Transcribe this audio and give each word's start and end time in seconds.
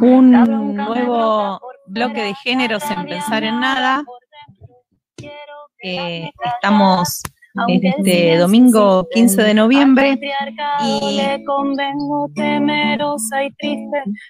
Un 0.00 0.30
nuevo 0.76 1.60
bloque 1.86 2.22
de 2.22 2.34
géneros 2.34 2.88
en 2.88 3.04
Pensar 3.06 3.42
en 3.42 3.58
Nada. 3.58 4.04
Eh, 5.82 6.30
estamos 6.44 7.20
en 7.66 7.84
este 7.84 8.36
domingo 8.36 9.08
15 9.12 9.42
de 9.42 9.54
noviembre 9.54 10.20
y 10.84 11.20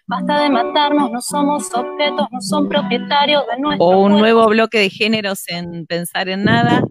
basta 0.06 0.40
de 0.40 0.48
matarnos, 0.48 1.10
no 1.10 1.20
somos 1.20 1.74
objetos, 1.74 2.28
no 2.30 2.40
son 2.40 2.66
propietarios 2.66 3.44
de 3.46 3.60
nuestro 3.60 3.86
o 3.86 4.00
un 4.00 4.12
nuevo 4.12 4.48
bloque 4.48 4.78
de 4.78 4.88
géneros 4.88 5.46
en 5.48 5.84
Pensar 5.86 6.30
en 6.30 6.44
Nada. 6.44 6.82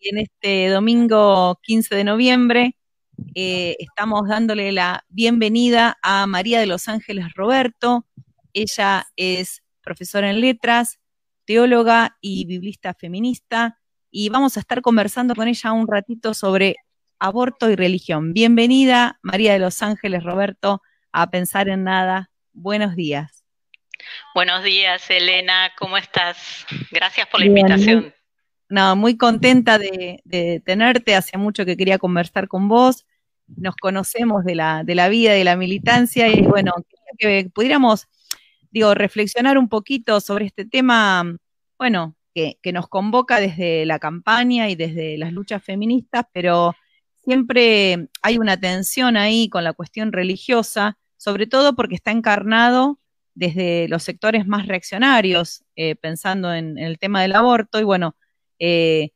Y 0.00 0.08
en 0.08 0.18
este 0.18 0.70
domingo 0.70 1.60
15 1.62 1.94
de 1.94 2.02
noviembre 2.04 2.74
eh, 3.34 3.76
estamos 3.78 4.28
dándole 4.28 4.72
la 4.72 5.04
bienvenida 5.08 5.98
a 6.02 6.26
María 6.26 6.60
de 6.60 6.66
los 6.66 6.88
Ángeles 6.88 7.34
Roberto. 7.34 8.06
Ella 8.52 9.06
es 9.16 9.62
profesora 9.82 10.30
en 10.30 10.40
letras, 10.40 10.98
teóloga 11.44 12.16
y 12.20 12.46
biblista 12.46 12.94
feminista. 12.94 13.78
Y 14.10 14.28
vamos 14.30 14.56
a 14.56 14.60
estar 14.60 14.82
conversando 14.82 15.34
con 15.34 15.48
ella 15.48 15.72
un 15.72 15.86
ratito 15.86 16.34
sobre 16.34 16.76
aborto 17.18 17.70
y 17.70 17.76
religión. 17.76 18.32
Bienvenida, 18.32 19.18
María 19.22 19.52
de 19.52 19.58
los 19.58 19.82
Ángeles 19.82 20.24
Roberto, 20.24 20.82
a 21.12 21.30
Pensar 21.30 21.68
en 21.68 21.84
Nada. 21.84 22.30
Buenos 22.52 22.96
días. 22.96 23.44
Buenos 24.34 24.62
días, 24.62 25.08
Elena. 25.10 25.72
¿Cómo 25.78 25.96
estás? 25.96 26.66
Gracias 26.90 27.26
por 27.28 27.40
la 27.40 27.46
invitación. 27.46 28.14
No, 28.68 28.96
muy 28.96 29.16
contenta 29.16 29.78
de, 29.78 30.20
de, 30.24 30.60
tenerte. 30.64 31.14
Hace 31.14 31.38
mucho 31.38 31.64
que 31.64 31.76
quería 31.76 31.98
conversar 31.98 32.48
con 32.48 32.68
vos 32.68 33.06
nos 33.48 33.76
conocemos 33.76 34.44
de 34.44 34.54
la, 34.54 34.82
de 34.84 34.94
la 34.94 35.08
vida, 35.08 35.32
de 35.32 35.44
la 35.44 35.56
militancia, 35.56 36.28
y 36.28 36.42
bueno, 36.42 36.72
que 37.18 37.50
pudiéramos, 37.54 38.06
digo, 38.70 38.94
reflexionar 38.94 39.58
un 39.58 39.68
poquito 39.68 40.20
sobre 40.20 40.46
este 40.46 40.64
tema, 40.64 41.36
bueno, 41.78 42.16
que, 42.34 42.58
que 42.62 42.72
nos 42.72 42.88
convoca 42.88 43.40
desde 43.40 43.86
la 43.86 43.98
campaña 43.98 44.68
y 44.68 44.74
desde 44.74 45.16
las 45.18 45.32
luchas 45.32 45.62
feministas, 45.62 46.24
pero 46.32 46.74
siempre 47.24 48.08
hay 48.22 48.38
una 48.38 48.58
tensión 48.58 49.16
ahí 49.16 49.48
con 49.48 49.64
la 49.64 49.72
cuestión 49.72 50.12
religiosa, 50.12 50.98
sobre 51.16 51.46
todo 51.46 51.74
porque 51.74 51.94
está 51.94 52.10
encarnado 52.10 52.98
desde 53.34 53.88
los 53.88 54.02
sectores 54.02 54.46
más 54.46 54.66
reaccionarios, 54.66 55.64
eh, 55.76 55.94
pensando 55.94 56.52
en, 56.54 56.78
el 56.78 56.98
tema 56.98 57.22
del 57.22 57.34
aborto, 57.34 57.80
y 57.80 57.84
bueno, 57.84 58.16
eh, 58.58 59.10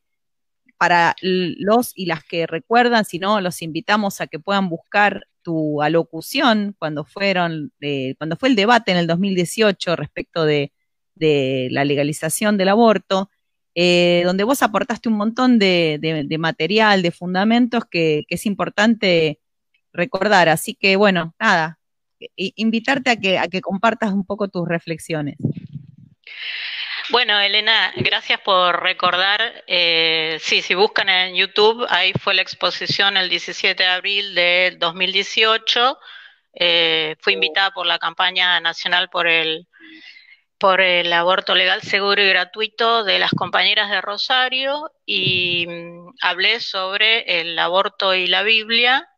para 0.77 1.15
los 1.21 1.91
y 1.95 2.07
las 2.07 2.23
que 2.23 2.47
recuerdan, 2.47 3.05
si 3.05 3.19
no, 3.19 3.39
los 3.39 3.61
invitamos 3.61 4.19
a 4.19 4.27
que 4.27 4.39
puedan 4.39 4.67
buscar 4.67 5.27
tu 5.43 5.81
alocución 5.81 6.75
cuando 6.79 7.05
fueron, 7.05 7.71
cuando 8.17 8.35
fue 8.35 8.49
el 8.49 8.55
debate 8.55 8.91
en 8.91 8.97
el 8.97 9.07
2018 9.07 9.95
respecto 9.95 10.45
de, 10.45 10.71
la 11.69 11.85
legalización 11.85 12.57
del 12.57 12.69
aborto, 12.69 13.29
eh, 13.75 14.23
donde 14.25 14.43
vos 14.43 14.63
aportaste 14.63 15.07
un 15.07 15.17
montón 15.17 15.59
de, 15.59 16.25
material, 16.39 17.03
de 17.03 17.11
fundamentos 17.11 17.83
que, 17.85 18.23
es 18.27 18.45
importante 18.47 19.39
recordar. 19.93 20.49
Así 20.49 20.73
que, 20.73 20.95
bueno, 20.95 21.35
nada, 21.39 21.79
invitarte 22.37 23.11
a 23.11 23.15
que, 23.17 23.37
a 23.37 23.47
que 23.47 23.61
compartas 23.61 24.13
un 24.13 24.25
poco 24.25 24.47
tus 24.47 24.67
reflexiones. 24.67 25.37
Bueno, 27.11 27.37
Elena, 27.41 27.91
gracias 27.97 28.39
por 28.39 28.81
recordar. 28.81 29.65
Eh, 29.67 30.37
sí, 30.39 30.61
si 30.61 30.75
buscan 30.75 31.09
en 31.09 31.35
YouTube, 31.35 31.85
ahí 31.89 32.13
fue 32.13 32.33
la 32.33 32.41
exposición 32.41 33.17
el 33.17 33.27
17 33.27 33.83
de 33.83 33.89
abril 33.89 34.33
del 34.33 34.79
2018. 34.79 35.97
Eh, 36.53 37.17
fui 37.19 37.33
invitada 37.33 37.71
por 37.71 37.85
la 37.85 37.99
campaña 37.99 38.61
nacional 38.61 39.09
por 39.09 39.27
el 39.27 39.67
por 40.57 40.79
el 40.79 41.11
aborto 41.11 41.53
legal, 41.53 41.81
seguro 41.81 42.21
y 42.23 42.29
gratuito 42.29 43.03
de 43.03 43.19
las 43.19 43.31
compañeras 43.31 43.89
de 43.89 43.99
Rosario 43.99 44.91
y 45.05 45.67
mm, 45.67 46.13
hablé 46.21 46.61
sobre 46.61 47.41
el 47.41 47.59
aborto 47.59 48.13
y 48.13 48.27
la 48.27 48.43
Biblia 48.43 49.10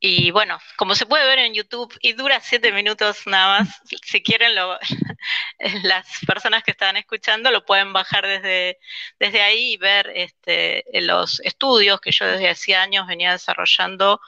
y 0.00 0.30
bueno, 0.30 0.58
como 0.76 0.94
se 0.94 1.04
puede 1.04 1.26
ver 1.26 1.40
en 1.40 1.52
YouTube, 1.52 1.94
y 2.00 2.14
dura 2.14 2.40
siete 2.40 2.72
minutos 2.72 3.26
nada 3.26 3.60
más, 3.60 3.82
si 4.02 4.22
quieren, 4.22 4.54
lo, 4.54 4.78
las 5.82 6.06
personas 6.26 6.62
que 6.62 6.70
están 6.70 6.96
escuchando 6.96 7.50
lo 7.50 7.66
pueden 7.66 7.92
bajar 7.92 8.26
desde, 8.26 8.78
desde 9.18 9.42
ahí 9.42 9.74
y 9.74 9.76
ver 9.76 10.10
este, 10.14 10.84
los 11.02 11.40
estudios 11.40 12.00
que 12.00 12.12
yo 12.12 12.24
desde 12.26 12.48
hacía 12.48 12.82
años 12.82 13.06
venía 13.06 13.32
desarrollando 13.32 14.20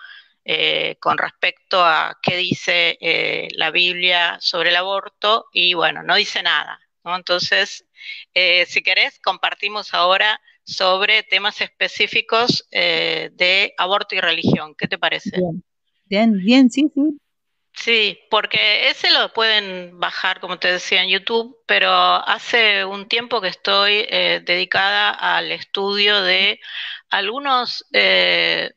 eh, 0.45 0.97
con 1.01 1.17
respecto 1.17 1.83
a 1.83 2.19
qué 2.21 2.37
dice 2.37 2.99
eh, 3.01 3.49
la 3.53 3.71
Biblia 3.71 4.37
sobre 4.41 4.71
el 4.71 4.77
aborto, 4.77 5.47
y 5.53 5.73
bueno, 5.73 6.03
no 6.03 6.17
dice 6.17 6.43
nada. 6.43 6.81
¿no? 7.03 7.17
Entonces, 7.17 7.87
eh, 8.35 8.67
si 8.67 8.83
querés, 8.83 9.19
compartimos 9.21 9.95
ahora 9.95 10.39
sobre 10.65 11.23
temas 11.23 11.61
específicos 11.61 12.67
eh, 12.71 13.31
de 13.33 13.75
aborto 13.77 14.15
y 14.15 14.21
religión. 14.21 14.75
¿Qué 14.77 14.89
te 14.89 14.99
parece? 14.99 15.39
Bien, 16.07 16.37
bien, 16.37 16.71
sí, 16.71 16.91
sí. 16.95 17.19
Sí, 17.75 18.19
porque 18.31 18.91
ese 18.91 19.11
lo 19.11 19.33
pueden 19.33 19.99
bajar, 19.99 20.41
como 20.41 20.59
te 20.59 20.71
decía, 20.71 21.03
en 21.03 21.09
YouTube, 21.09 21.57
pero 21.67 21.91
hace 21.91 22.85
un 22.85 23.09
tiempo 23.09 23.41
que 23.41 23.49
estoy 23.49 24.07
eh, 24.09 24.43
dedicada 24.45 25.11
al 25.11 25.51
estudio 25.53 26.23
de 26.23 26.61
algunos 27.09 27.87
eh, 27.93 28.73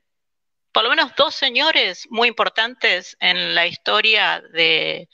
por 0.75 0.84
lo 0.84 0.90
menos 0.90 1.16
dos 1.16 1.34
señores 1.34 2.06
muy 2.09 2.28
importantes 2.28 3.16
en 3.22 3.56
la 3.56 3.66
historia 3.66 4.44
del 4.52 5.08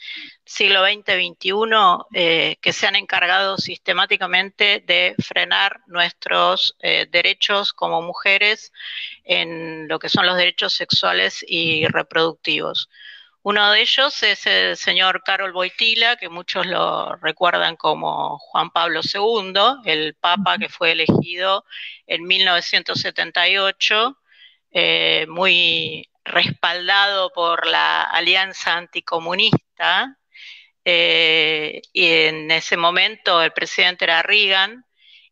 siglo 0.44 0.84
XX-XXI 0.84 1.52
eh, 2.16 2.56
que 2.60 2.74
se 2.74 2.88
han 2.88 2.96
encargado 2.96 3.60
sistemáticamente 3.60 4.84
de 4.84 5.14
frenar 5.20 5.82
nuestros 5.86 6.76
eh, 6.80 7.06
derechos 7.12 7.74
como 7.74 8.02
mujeres 8.02 8.74
en 9.24 9.88
lo 9.88 10.00
que 10.00 10.10
son 10.10 10.26
los 10.26 10.36
derechos 10.36 10.74
sexuales 10.74 11.46
y 11.48 11.86
reproductivos. 11.86 12.90
Uno 13.44 13.72
de 13.72 13.82
ellos 13.82 14.24
es 14.24 14.48
el 14.48 14.76
señor 14.78 15.22
Carol 15.24 15.54
Boitila, 15.54 16.16
que 16.16 16.30
muchos 16.30 16.66
lo 16.66 17.18
recuerdan 17.18 17.76
como 17.76 18.40
Juan 18.40 18.72
Pablo 18.72 19.02
II, 19.04 19.54
el 19.86 20.16
papa 20.16 20.58
que 20.58 20.70
fue 20.70 20.94
elegido 20.94 21.66
en 22.08 22.24
1978 22.24 24.18
eh, 24.72 25.26
muy 25.28 26.10
respaldado 26.24 27.32
por 27.34 27.68
la 27.68 28.04
Alianza 28.04 28.78
Anticomunista, 28.78 30.18
eh, 30.86 31.82
y 31.94 32.08
en 32.08 32.52
ese 32.52 32.78
momento 32.78 33.42
el 33.42 33.52
presidente 33.52 34.06
era 34.06 34.24
Reagan, 34.24 34.86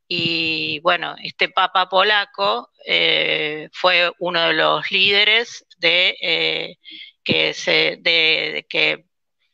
y 0.07 0.79
bueno, 0.81 1.15
este 1.23 1.49
Papa 1.49 1.87
polaco 1.87 2.69
eh, 2.85 3.69
fue 3.71 4.11
uno 4.19 4.47
de 4.47 4.53
los 4.53 4.89
líderes 4.91 5.65
de, 5.77 6.77
que, 7.23 7.53
se, 7.53 7.97
de, 7.99 8.65
que 8.67 9.05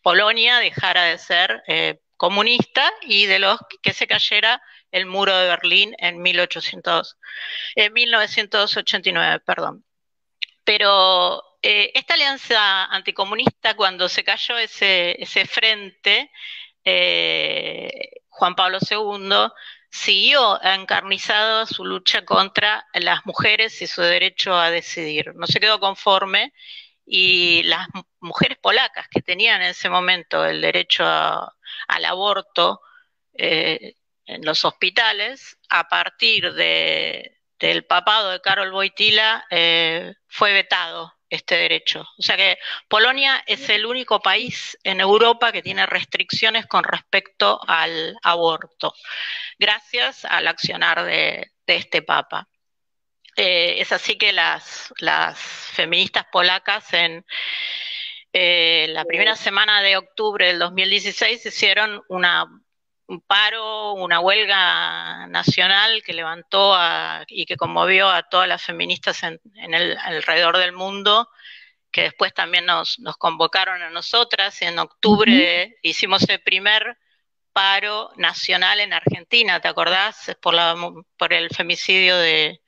Polonia 0.01 0.59
dejara 0.59 1.03
de 1.03 1.17
ser 1.17 1.63
comunista 2.17 2.89
y 3.01 3.25
de 3.25 3.39
los 3.39 3.59
que 3.81 3.93
se 3.93 4.07
cayera 4.07 4.61
el 4.95 5.05
muro 5.07 5.35
de 5.35 5.47
Berlín 5.49 5.93
en 5.99 6.21
1800, 6.21 7.17
en 7.75 7.93
1989, 7.93 9.41
perdón. 9.45 9.83
Pero 10.63 11.43
eh, 11.61 11.91
esta 11.93 12.13
alianza 12.13 12.85
anticomunista, 12.85 13.75
cuando 13.75 14.07
se 14.07 14.23
cayó 14.23 14.57
ese, 14.57 15.17
frente, 15.47 16.31
eh, 16.85 17.89
Juan 18.29 18.55
Pablo 18.55 18.79
II 18.89 19.51
siguió 19.89 20.61
encarnizado 20.63 21.65
su 21.65 21.83
lucha 21.83 22.23
contra 22.23 22.87
las 22.93 23.25
mujeres 23.25 23.81
y 23.81 23.87
su 23.87 24.01
derecho 24.01 24.55
a 24.55 24.71
decidir. 24.71 25.33
No 25.35 25.45
se 25.47 25.59
quedó 25.59 25.79
conforme 25.81 26.53
y 27.05 27.63
las 27.63 27.87
mujeres 28.21 28.57
polacas 28.59 29.07
que 29.09 29.21
tenían 29.21 29.61
en 29.61 29.69
ese 29.69 29.89
momento 29.89 30.45
el 30.45 30.61
derecho 30.61 31.03
al 31.05 32.05
aborto 32.05 32.81
eh, 33.37 33.95
en 34.25 34.43
los 34.43 34.65
hospitales, 34.65 35.57
a 35.69 35.87
partir 35.87 36.53
de, 36.53 37.37
del 37.59 37.85
papado 37.85 38.31
de 38.31 38.41
Karol 38.41 38.73
Wojtyla, 38.73 39.45
eh, 39.49 40.13
fue 40.27 40.53
vetado 40.53 41.13
este 41.29 41.55
derecho. 41.55 42.01
O 42.17 42.21
sea 42.21 42.37
que 42.37 42.57
Polonia 42.87 43.43
es 43.45 43.69
el 43.69 43.85
único 43.85 44.19
país 44.19 44.77
en 44.83 44.99
Europa 44.99 45.51
que 45.51 45.61
tiene 45.61 45.85
restricciones 45.85 46.65
con 46.67 46.83
respecto 46.83 47.59
al 47.67 48.17
aborto, 48.23 48.93
gracias 49.57 50.25
al 50.25 50.47
accionar 50.47 51.03
de, 51.03 51.51
este 51.67 52.01
papa. 52.01 52.47
Eh, 53.35 53.81
es 53.81 53.91
así 53.91 54.17
que 54.17 54.31
las, 54.31 54.93
las 54.99 55.37
feministas 55.39 56.25
polacas 56.31 56.93
en 56.93 57.25
eh, 58.31 58.87
la 58.89 59.05
primera 59.05 59.35
semana 59.35 59.81
de 59.81 59.97
octubre 59.97 60.47
del 60.47 60.59
2016 60.59 61.45
hicieron 61.45 62.01
una 62.07 62.45
un 63.07 63.21
paro, 63.21 63.93
una 63.93 64.19
huelga 64.19 65.27
nacional 65.27 66.01
que 66.03 66.13
levantó 66.13 66.75
y 67.27 67.45
que 67.45 67.57
conmovió 67.57 68.09
a 68.09 68.23
todas 68.23 68.47
las 68.47 68.63
feministas 68.63 69.23
en, 69.23 69.39
el, 69.53 69.97
alrededor 69.97 70.57
del 70.57 70.73
mundo, 70.73 71.29
que 71.91 72.01
después 72.01 72.33
también 72.33 72.65
nos, 72.65 72.99
nos 72.99 73.17
convocaron 73.17 73.81
a 73.81 73.89
nosotras. 73.89 74.61
En 74.61 74.79
octubre 74.79 75.77
hicimos 75.81 76.27
el 76.29 76.41
primer 76.41 76.97
paro 77.53 78.11
nacional 78.17 78.81
en 78.81 78.91
Argentina, 78.91 79.61
¿te 79.61 79.69
acordás? 79.69 80.35
Por, 80.41 80.53
la, 80.53 80.75
por 81.17 81.31
el 81.31 81.49
femicidio 81.49 82.17
de, 82.17 82.61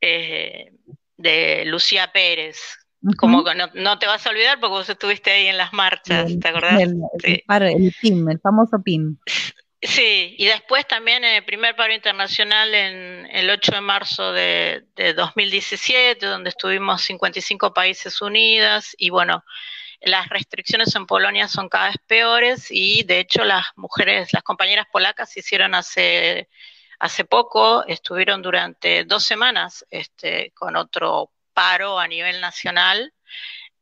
eh, 0.00 0.70
de 1.16 1.64
Lucía 1.64 2.12
Pérez. 2.12 2.78
Como 3.18 3.44
que 3.44 3.54
no, 3.54 3.98
te 3.98 4.06
vas 4.06 4.26
a 4.26 4.30
olvidar 4.30 4.60
porque 4.60 4.72
vos 4.72 4.88
estuviste 4.88 5.30
ahí 5.30 5.46
en 5.46 5.58
las 5.58 5.72
marchas, 5.72 6.32
¿te 6.40 6.48
acordás? 6.48 6.80
El, 6.80 7.00
el 7.22 7.94
PIN, 8.00 8.30
el 8.30 8.40
famoso 8.40 8.80
PIN. 8.82 9.18
Sí, 9.84 10.34
y 10.38 10.46
después 10.46 10.86
también 10.88 11.24
el 11.24 11.44
primer 11.44 11.76
paro 11.76 11.92
internacional 11.92 12.74
en 12.74 13.28
el 13.30 13.50
8 13.50 13.72
de 13.72 13.80
marzo 13.82 14.32
de, 14.32 14.86
2017, 15.14 16.24
donde 16.24 16.48
estuvimos 16.48 17.02
55 17.02 17.74
países 17.74 18.22
unidas 18.22 18.94
y 18.96 19.10
bueno, 19.10 19.44
las 20.00 20.30
restricciones 20.30 20.94
en 20.96 21.06
Polonia 21.06 21.48
son 21.48 21.68
cada 21.68 21.88
vez 21.88 21.96
peores 22.06 22.68
y 22.70 23.02
de 23.02 23.20
hecho 23.20 23.44
las 23.44 23.66
mujeres, 23.76 24.32
las 24.32 24.42
compañeras 24.42 24.86
polacas 24.90 25.36
hicieron 25.36 25.74
hace, 25.74 26.48
hace 26.98 27.26
poco, 27.26 27.84
estuvieron 27.86 28.40
durante 28.40 29.04
dos 29.04 29.22
semanas 29.24 29.84
este, 29.90 30.52
con 30.52 30.76
otro 30.76 31.30
paro 31.54 31.98
a 31.98 32.08
nivel 32.08 32.40
nacional 32.40 33.12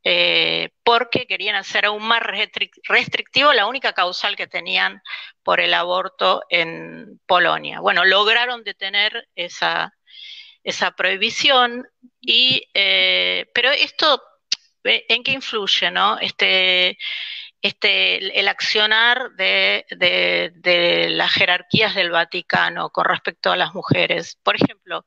eh, 0.05 0.71
porque 0.83 1.25
querían 1.25 1.55
hacer 1.55 1.85
aún 1.85 2.03
más 2.03 2.21
restrictivo 2.21 3.53
la 3.53 3.67
única 3.67 3.93
causal 3.93 4.35
que 4.35 4.47
tenían 4.47 5.01
por 5.43 5.61
el 5.61 5.73
aborto 5.73 6.43
en 6.49 7.21
Polonia. 7.25 7.79
Bueno, 7.79 8.03
lograron 8.03 8.65
detener 8.65 9.29
esa, 9.35 9.93
esa 10.61 10.91
prohibición, 10.91 11.87
y, 12.19 12.67
eh, 12.73 13.49
pero 13.53 13.71
esto, 13.71 14.21
eh, 14.83 15.05
¿en 15.07 15.23
qué 15.23 15.31
influye? 15.31 15.89
No? 15.89 16.19
Este, 16.19 16.97
este, 17.61 18.37
el 18.37 18.49
accionar 18.49 19.31
de, 19.37 19.85
de 19.89 21.07
las 21.11 21.31
jerarquías 21.31 21.95
del 21.95 22.11
Vaticano 22.11 22.89
con 22.89 23.05
respecto 23.05 23.53
a 23.53 23.55
las 23.55 23.73
mujeres. 23.73 24.37
Por 24.43 24.57
ejemplo, 24.57 25.05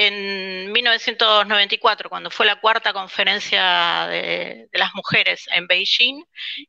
en 0.00 0.70
1994, 0.70 2.08
cuando 2.08 2.30
fue 2.30 2.46
la 2.46 2.60
cuarta 2.60 2.92
conferencia 2.92 4.06
de, 4.08 4.68
las 4.72 4.94
mujeres 4.94 5.48
en 5.52 5.66
Beijing, 5.66 6.22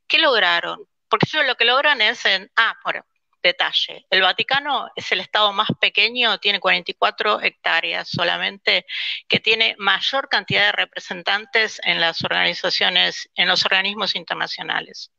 ¿qué 0.08 0.18
lograron? 0.18 0.80
Porque 1.08 1.26
ellos 1.32 1.46
lo 1.46 1.54
que 1.54 1.64
logran 1.64 2.00
es, 2.00 2.26
en, 2.26 2.50
ah, 2.56 2.76
por 2.82 3.06
detalle, 3.40 4.04
el 4.10 4.22
Vaticano 4.22 4.90
es 4.96 5.12
el 5.12 5.20
estado 5.20 5.52
más 5.52 5.68
pequeño, 5.80 6.38
tiene 6.38 6.58
44 6.58 7.40
hectáreas 7.40 8.08
solamente, 8.08 8.84
que 9.28 9.38
tiene 9.38 9.76
mayor 9.78 10.28
cantidad 10.28 10.66
de 10.66 10.72
representantes 10.72 11.80
en 11.84 12.00
las 12.00 12.24
organizaciones, 12.24 13.30
en 13.36 13.46
los 13.46 13.64
organismos 13.64 14.16
internacionales. 14.16 15.12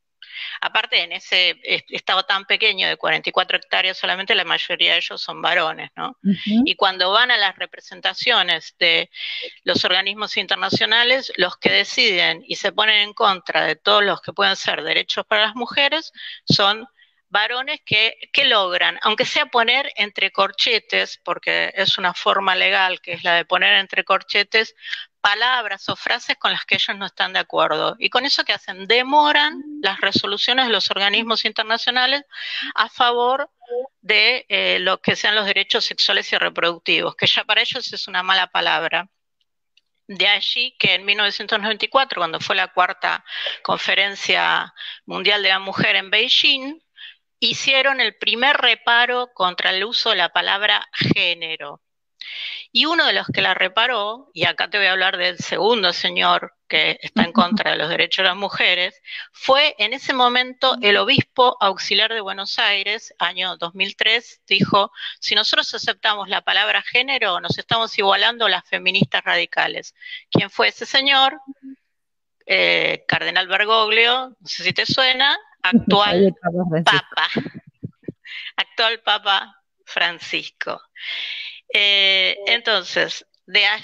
Aparte, 0.62 1.02
en 1.02 1.12
ese 1.12 1.60
estado 1.90 2.24
tan 2.24 2.46
pequeño 2.46 2.88
de 2.88 2.98
44 2.98 3.58
hectáreas, 3.58 3.98
solamente 3.98 4.36
la 4.36 4.44
mayoría 4.44 4.94
de 4.94 4.98
ellos 4.98 5.22
son 5.22 5.42
varones, 5.42 5.90
¿no? 5.96 6.18
Y 6.24 6.76
cuando 6.76 7.12
van 7.12 7.32
a 7.32 7.38
las 7.38 7.56
representaciones 7.58 8.76
de 8.80 9.10
los 9.64 9.84
organismos 9.86 10.38
internacionales, 10.38 11.32
los 11.38 11.58
que 11.58 11.72
deciden 11.72 12.44
y 12.48 12.56
se 12.56 12.72
ponen 12.72 12.98
en 12.98 13.14
contra 13.14 13.66
de 13.66 13.76
todos 13.76 14.04
los 14.04 14.22
que 14.22 14.34
pueden 14.34 14.56
ser 14.56 14.84
derechos 14.84 15.26
para 15.26 15.44
las 15.44 15.56
mujeres 15.56 16.12
son 16.46 16.88
varones 17.30 17.80
que, 17.86 18.18
que, 18.34 18.44
logran, 18.46 19.00
aunque 19.04 19.26
sea 19.26 19.46
poner 19.46 19.92
entre 19.96 20.32
corchetes, 20.32 21.18
porque 21.24 21.72
es 21.76 21.98
una 21.98 22.14
forma 22.14 22.56
legal 22.56 23.00
que 23.02 23.14
es 23.14 23.24
la 23.24 23.36
de 23.36 23.46
poner 23.46 23.76
entre 23.76 24.04
corchetes, 24.04 24.76
palabras 25.22 25.88
o 25.90 25.96
frases 25.96 26.38
con 26.38 26.52
las 26.52 26.66
que 26.66 26.76
ellos 26.76 26.98
no 26.98 27.06
están 27.06 27.34
de 27.34 27.40
acuerdo. 27.40 27.96
Y 28.00 28.10
con 28.10 28.26
eso 28.26 28.44
que 28.44 28.54
hacen, 28.54 28.88
demoran 28.88 29.62
las 29.82 30.02
resoluciones 30.02 30.66
de 30.66 30.72
los 30.72 30.92
organismos 30.92 31.46
internacionales 31.46 32.24
a 32.76 32.90
favor 32.90 33.50
de 34.02 34.46
eh, 34.50 34.80
lo 34.80 35.02
que 35.02 35.16
sean 35.16 35.36
los 35.36 35.46
derechos 35.46 35.86
sexuales 35.86 36.32
y 36.34 36.38
reproductivos, 36.38 37.16
que 37.16 37.28
ya 37.28 37.44
para 37.46 37.62
ellos 37.62 37.92
es 37.94 38.08
una 38.08 38.24
mala 38.24 38.48
palabra. 38.48 39.10
De 40.08 40.28
allí 40.28 40.76
que 40.78 40.96
en 40.96 41.06
1994, 41.06 42.20
cuando 42.20 42.40
fue 42.42 42.56
la 42.56 42.68
cuarta 42.68 43.24
conferencia 43.64 44.74
mundial 45.06 45.42
de 45.42 45.50
la 45.50 45.60
mujer 45.60 45.96
en 45.96 46.10
Beijing, 46.10 46.82
hicieron 47.40 48.02
el 48.02 48.18
primer 48.18 48.58
reparo 48.58 49.32
contra 49.34 49.70
el 49.70 49.84
uso 49.86 50.10
de 50.10 50.18
la 50.18 50.30
palabra 50.30 50.88
género. 50.94 51.82
Y 52.74 52.86
uno 52.86 53.06
de 53.06 53.14
los 53.14 53.28
que 53.28 53.42
la 53.42 53.54
reparó, 53.54 54.30
y 54.34 54.46
acá 54.46 54.70
te 54.70 54.78
voy 54.78 54.88
a 54.88 54.94
hablar 54.94 55.18
del 55.18 55.38
segundo 55.40 55.92
señor 55.92 56.54
que 56.70 56.98
está 57.02 57.24
en 57.24 57.34
contra 57.34 57.72
de 57.72 57.78
los 57.78 57.90
derechos 57.90 58.24
de 58.24 58.30
las 58.30 58.38
mujeres, 58.38 59.02
fue 59.34 59.76
en 59.78 59.92
ese 59.92 60.14
momento 60.14 60.78
el 60.82 60.96
obispo 60.96 61.58
auxiliar 61.60 62.14
de 62.14 62.22
Buenos 62.22 62.60
Aires, 62.60 63.14
año 63.20 63.58
2003, 63.58 64.44
dijo, 64.48 64.90
si 65.20 65.36
nosotros 65.36 65.74
aceptamos 65.74 66.30
la 66.30 66.44
palabra 66.44 66.82
género, 66.82 67.42
nos 67.42 67.58
estamos 67.58 67.98
igualando 67.98 68.46
a 68.46 68.50
las 68.50 68.64
feministas 68.70 69.22
radicales. 69.22 69.94
¿Quién 70.32 70.50
fue 70.50 70.70
ese 70.70 70.86
señor? 70.86 71.42
Eh, 72.46 73.04
Cardenal 73.06 73.48
Bergoglio, 73.48 74.30
no 74.40 74.48
sé 74.48 74.64
si 74.64 74.72
te 74.72 74.86
suena, 74.86 75.38
actual 75.62 76.34
papa, 76.86 77.28
actual 78.56 79.02
papa 79.02 79.62
Francisco. 79.86 80.82
Eh, 81.74 82.38
entonces, 82.48 83.26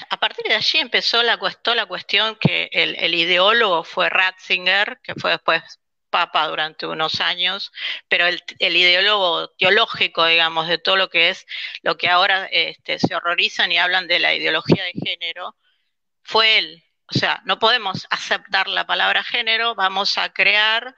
a, 0.10 0.18
partir 0.18 0.46
de 0.46 0.56
allí 0.56 0.80
empezó 0.80 1.24
la, 1.24 1.40
la 1.76 1.86
cuestión 1.86 2.38
que 2.40 2.70
el, 2.72 3.14
ideólogo 3.14 3.84
fue 3.84 4.10
Ratzinger, 4.10 5.00
que 5.04 5.16
fue 5.16 5.32
después 5.32 5.64
papa 6.10 6.48
durante 6.48 6.86
unos 6.88 7.20
años, 7.20 7.72
pero 8.08 8.28
el, 8.28 8.76
ideólogo 8.76 9.50
teológico, 9.58 10.26
digamos, 10.26 10.68
de 10.68 10.78
todo 10.78 10.96
lo 10.96 11.10
que 11.10 11.30
es 11.30 11.46
lo 11.82 11.98
que 11.98 12.10
ahora 12.10 12.46
este, 12.52 13.00
se 13.00 13.16
horrorizan 13.16 13.72
y 13.72 13.78
hablan 13.78 14.08
de 14.08 14.20
la 14.20 14.34
ideología 14.34 14.84
de 14.84 14.94
género, 14.94 15.56
fue 16.24 16.60
él. 16.60 16.84
O 17.10 17.18
sea, 17.18 17.42
no 17.46 17.60
podemos 17.60 18.08
aceptar 18.10 18.68
la 18.68 18.86
palabra 18.86 19.24
género, 19.24 19.76
vamos 19.76 20.18
a 20.18 20.34
crear 20.34 20.96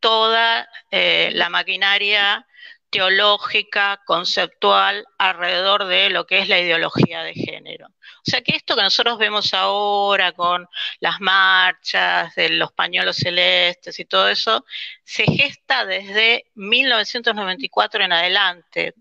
toda 0.00 0.68
eh, 0.90 1.30
la 1.34 1.48
maquinaria 1.48 2.46
teológica, 2.90 4.00
conceptual, 4.06 5.06
alrededor 5.18 5.86
de 5.86 6.10
lo 6.10 6.26
que 6.26 6.38
es 6.38 6.48
la 6.48 6.58
ideología 6.58 7.22
de 7.22 7.34
género. 7.34 7.86
O 7.88 8.30
sea 8.30 8.40
que 8.42 8.56
esto 8.56 8.76
que 8.76 8.82
nosotros 8.82 9.18
vemos 9.18 9.54
ahora 9.54 10.32
con 10.32 10.68
las 11.00 11.20
marchas 11.20 12.34
de 12.34 12.50
los 12.50 12.72
pañuelos 12.72 13.16
celestes 13.16 13.98
y 13.98 14.04
todo 14.04 14.28
eso, 14.28 14.64
se 15.04 15.24
gesta 15.24 15.84
desde 15.84 16.46
1994 16.54 18.04
en 18.04 18.12
adelante. 18.12 18.94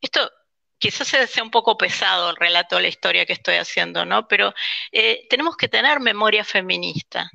Esto 0.00 0.30
quizás 0.78 1.08
sea 1.08 1.42
un 1.42 1.50
poco 1.50 1.78
pesado 1.78 2.30
el 2.30 2.36
relato 2.36 2.76
de 2.76 2.82
la 2.82 2.88
historia 2.88 3.26
que 3.26 3.32
estoy 3.32 3.56
haciendo, 3.56 4.04
¿no? 4.04 4.28
Pero 4.28 4.54
eh, 4.92 5.26
tenemos 5.30 5.56
que 5.56 5.68
tener 5.68 6.00
memoria 6.00 6.44
feminista 6.44 7.30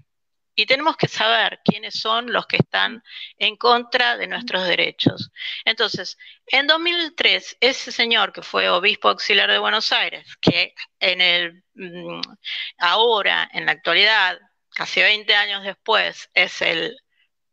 y 0.60 0.66
tenemos 0.66 0.98
que 0.98 1.08
saber 1.08 1.62
quiénes 1.64 2.02
son 2.02 2.34
los 2.34 2.46
que 2.46 2.58
están 2.58 3.02
en 3.38 3.56
contra 3.56 4.18
de 4.18 4.28
nuestros 4.28 4.68
derechos. 4.68 5.32
Entonces, 5.64 6.18
en 6.48 6.68
2003, 6.68 7.58
ese 7.62 7.94
señor 7.94 8.34
que 8.34 8.42
fue 8.42 8.68
obispo 8.68 9.08
auxiliar 9.08 9.50
de 9.50 9.58
Buenos 9.58 9.94
Aires, 9.94 10.28
que 10.42 10.74
en 11.00 11.22
el 11.22 11.64
mm, 11.76 12.20
ahora, 12.80 13.50
en 13.54 13.68
la 13.68 13.72
actualidad, 13.72 14.38
casi 14.76 15.02
20 15.02 15.34
años 15.34 15.64
después, 15.64 16.30
es 16.34 16.62
el 16.62 16.98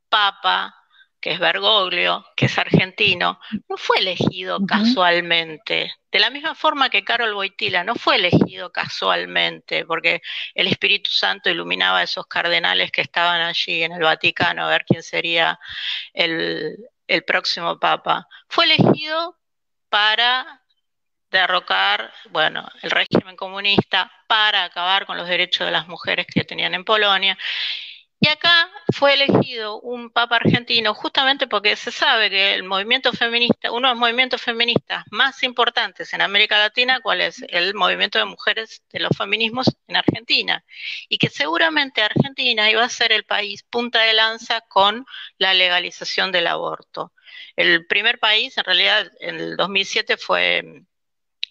Papa 0.08 0.75
que 1.20 1.32
es 1.32 1.38
Bergoglio, 1.40 2.25
que 2.37 2.46
es 2.46 2.58
argentino, 2.58 3.40
no 3.68 3.76
fue 3.76 3.99
elegido 3.99 4.58
casualmente. 4.66 5.92
De 6.11 6.18
la 6.18 6.30
misma 6.30 6.54
forma 6.54 6.90
que 6.90 7.04
Carol 7.04 7.35
Boitila 7.35 7.85
no 7.85 7.94
fue 7.94 8.16
elegido 8.16 8.70
casualmente, 8.70 9.85
porque 9.85 10.23
el 10.54 10.66
Espíritu 10.66 11.11
Santo 11.11 11.50
iluminaba 11.50 11.99
a 11.99 12.02
esos 12.04 12.26
cardenales 12.26 12.90
que 12.90 13.00
estaban 13.00 13.40
allí 13.40 13.82
en 13.82 13.92
el 13.92 14.02
Vaticano 14.02 14.64
a 14.64 14.68
ver 14.70 14.85
quién 14.87 15.02
sería 15.02 15.58
el, 16.12 16.76
el 17.06 17.25
próximo 17.25 17.78
Papa. 17.78 18.28
Fue 18.49 18.64
elegido 18.64 19.37
para 19.88 20.62
derrocar, 21.30 22.12
bueno, 22.30 22.68
el 22.82 22.90
régimen 22.90 23.37
comunista, 23.37 24.11
para 24.26 24.64
acabar 24.64 25.06
con 25.06 25.16
los 25.16 25.28
derechos 25.28 25.66
de 25.66 25.73
las 25.73 25.88
mujeres 25.88 26.26
que 26.26 26.44
tenían 26.44 26.75
en 26.75 26.85
Polonia 26.85 27.37
y 28.26 28.28
acá 28.28 28.68
fue 28.92 29.14
elegido 29.14 29.80
un 29.80 30.11
papa 30.11 30.35
argentino 30.37 30.95
justamente 30.95 31.47
porque 31.47 31.76
se 31.76 31.92
sabe 31.92 32.28
que 32.28 32.54
el 32.54 32.64
movimiento 32.64 33.12
feminista, 33.12 33.71
uno 33.71 33.87
de 33.87 33.95
los 33.95 34.00
movimientos 34.00 34.42
feministas 34.42 35.04
más 35.12 35.45
importantes 35.45 36.12
en 36.12 36.23
América 36.23 36.59
Latina, 36.59 36.99
cuál 37.00 37.21
es 37.21 37.45
el 37.49 37.75
movimiento 37.75 38.18
de 38.18 38.25
mujeres 38.25 38.83
de 38.90 38.99
los 38.99 39.16
feminismos 39.16 39.68
en 39.87 39.95
Argentina, 39.95 40.64
y 41.09 41.18
que 41.18 41.28
seguramente 41.28 42.02
Argentina 42.02 42.68
iba 42.68 42.83
a 42.83 42.88
ser 42.88 43.12
el 43.12 43.25
país 43.25 43.62
punta 43.62 44.00
de 44.02 44.14
lanza 44.14 44.61
con 44.62 45.06
la 45.38 45.54
legalización 45.54 46.33
del 46.33 46.49
aborto. 46.49 47.12
El 47.54 47.87
primer 47.87 48.18
país, 48.18 48.59
en 48.59 48.64
realidad, 48.64 49.09
en 49.21 49.37
el 49.37 49.56
2007 49.56 50.16
fue 50.16 50.83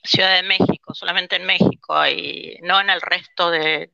Ciudad 0.04 0.36
de 0.36 0.44
México, 0.44 0.94
solamente 0.94 1.38
en 1.38 1.46
México, 1.46 2.06
y 2.06 2.60
no 2.64 2.82
en 2.82 2.90
el 2.90 3.00
resto 3.00 3.50
de 3.50 3.90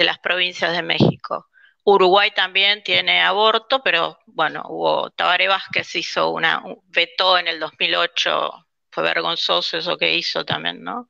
de 0.00 0.06
las 0.06 0.18
provincias 0.18 0.72
de 0.72 0.82
México. 0.82 1.49
Uruguay 1.94 2.30
también 2.34 2.82
tiene 2.82 3.22
aborto, 3.22 3.82
pero 3.82 4.18
bueno, 4.26 4.62
hubo 4.68 5.10
Tabaré 5.10 5.48
Vázquez 5.48 5.94
hizo 5.96 6.30
una 6.30 6.62
vetó 6.88 7.38
en 7.38 7.48
el 7.48 7.60
2008, 7.60 8.66
fue 8.90 9.02
vergonzoso 9.02 9.78
eso 9.78 9.96
que 9.96 10.14
hizo 10.14 10.44
también, 10.44 10.82
¿no? 10.82 11.08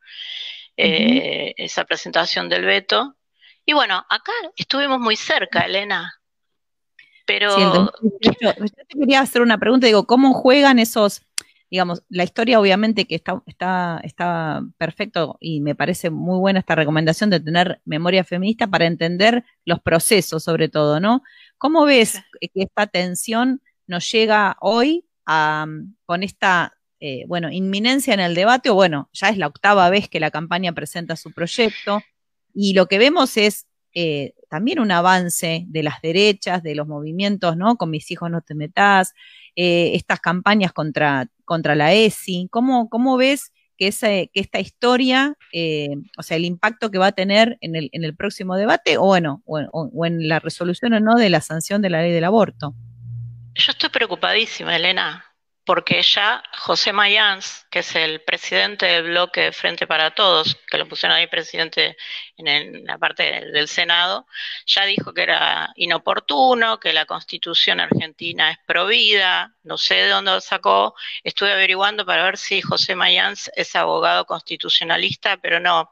Eh, 0.77 1.55
esa 1.57 1.85
presentación 1.85 2.49
del 2.49 2.65
veto. 2.65 3.17
Y 3.67 3.73
bueno, 3.73 4.05
acá 4.09 4.33
estuvimos 4.57 4.99
muy 4.99 5.17
cerca, 5.17 5.61
Elena. 5.61 6.21
Pero 7.27 7.57
yo 7.59 7.93
te 8.33 8.99
quería 8.99 9.21
hacer 9.21 9.43
una 9.43 9.59
pregunta, 9.59 9.87
digo, 9.87 10.07
¿cómo 10.07 10.33
juegan 10.33 10.79
esos 10.79 11.23
digamos, 11.71 12.03
la 12.09 12.25
historia 12.25 12.59
obviamente 12.59 13.07
que 13.07 13.15
está, 13.15 13.43
está, 13.47 14.01
está 14.03 14.63
perfecto 14.77 15.37
y 15.41 15.61
me 15.61 15.75
parece 15.75 16.11
muy 16.11 16.39
buena 16.39 16.59
esta 16.59 16.75
recomendación 16.75 17.31
de 17.31 17.41
tener 17.41 17.81
memoria 17.85 18.25
feminista 18.25 18.67
para 18.67 18.87
entender 18.87 19.45
los 19.65 19.81
procesos 19.81 20.43
sobre 20.43 20.69
todo, 20.69 20.99
¿no? 20.99 21.23
¿Cómo 21.59 21.85
ves 21.85 22.21
que 22.41 22.51
esta 22.55 22.87
tensión 22.89 23.63
nos 23.87 24.11
llega 24.11 24.57
hoy 24.61 25.07
a, 25.27 25.67
con 26.07 26.23
esta, 26.23 26.75
eh, 26.99 27.25
bueno, 27.29 27.51
inminencia 27.51 28.15
en 28.15 28.21
el 28.21 28.35
debate, 28.35 28.71
o 28.71 28.75
bueno, 28.75 29.09
ya 29.13 29.29
es 29.29 29.39
la 29.39 29.47
octava 29.47 29.89
vez 29.91 30.09
que 30.09 30.21
la 30.21 30.31
campaña 30.31 30.73
presenta 30.73 31.15
su 31.17 31.33
proyecto, 31.33 32.03
y 32.53 32.73
lo 32.73 32.87
que 32.87 32.99
vemos 32.99 33.37
es 33.37 33.67
eh, 33.95 34.35
también 34.49 34.81
un 34.81 34.91
avance 34.91 35.65
de 35.69 35.83
las 35.83 36.01
derechas, 36.03 36.63
de 36.63 36.75
los 36.75 36.87
movimientos, 36.87 37.57
¿no? 37.57 37.77
Con 37.77 37.91
mis 37.91 38.11
hijos 38.11 38.31
no 38.31 38.41
te 38.41 38.55
metas, 38.55 39.15
eh, 39.57 39.93
estas 39.95 40.21
campañas 40.21 40.73
contra, 40.73 41.29
contra 41.45 41.75
la 41.75 41.93
ESI. 41.93 42.49
¿Cómo, 42.51 42.89
cómo 42.89 43.17
ves 43.17 43.53
que, 43.77 43.89
ese, 43.89 44.31
que 44.33 44.41
esta 44.41 44.61
historia, 44.61 45.35
eh, 45.53 45.89
o 46.19 46.23
sea, 46.23 46.37
el 46.37 46.45
impacto 46.45 46.91
que 46.91 46.99
va 46.99 47.09
a 47.09 47.13
tener 47.13 47.57
en 47.61 47.77
el, 47.77 47.89
en 47.93 48.05
el 48.05 48.15
próximo 48.15 48.57
debate, 48.57 48.99
o 48.99 49.07
bueno, 49.07 49.43
o, 49.47 50.07
en 50.07 50.29
la 50.29 50.39
resolución 50.39 50.93
o 50.93 51.01
no 51.01 51.15
de 51.15 51.31
la 51.31 51.41
sanción 51.41 51.81
de 51.81 51.91
la 51.91 52.03
ley 52.03 52.13
del 52.13 52.25
aborto? 52.25 52.75
Yo 53.55 53.73
estoy 53.73 53.91
preocupadísima, 53.91 54.77
Elena 54.77 55.30
porque 55.71 56.03
ya 56.03 56.43
José 56.59 56.93
Mayans, 56.93 57.65
que 57.71 57.79
es 57.79 57.95
el 57.95 58.23
presidente 58.23 58.87
del 58.87 59.05
bloque 59.05 59.53
Frente 59.53 59.87
para 59.87 60.11
Todos, 60.11 60.57
que 60.69 60.79
lo 60.79 60.89
pusieron 60.89 61.17
ahí 61.17 61.29
presidente 61.29 61.97
en, 62.37 62.85
la 62.87 62.99
parte 62.99 63.23
del, 63.53 63.69
Senado, 63.69 64.27
ya 64.67 64.85
dijo 64.85 65.15
que 65.15 65.23
era 65.23 65.71
inoportuno, 65.77 66.81
que 66.81 66.93
la 66.93 67.07
constitución 67.07 67.79
argentina 67.79 68.51
es 68.51 68.59
provida, 68.67 69.55
no 69.63 69.79
sé 69.79 69.95
de 69.95 70.09
dónde 70.09 70.33
lo 70.33 70.41
sacó, 70.41 70.97
estuve 71.23 71.53
averiguando 71.53 72.05
para 72.05 72.25
ver 72.25 72.37
si 72.37 72.61
José 72.61 72.97
Mayans 72.97 73.49
es 73.55 73.77
abogado 73.77 74.27
constitucionalista, 74.27 75.37
pero 75.37 75.61
no, 75.61 75.89